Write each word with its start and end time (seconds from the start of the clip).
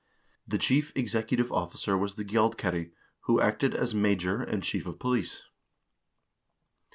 The 0.47 0.57
chief 0.57 0.91
executive 0.95 1.51
officer 1.51 1.95
was 1.95 2.15
the 2.15 2.25
gjaldkeri, 2.25 2.89
who 3.25 3.39
acted 3.39 3.75
as 3.75 3.93
major 3.93 4.41
and 4.41 4.63
chief 4.63 4.87
of 4.87 4.97
police. 4.97 5.43